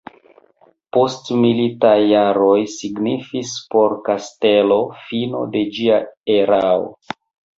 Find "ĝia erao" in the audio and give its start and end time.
5.77-6.89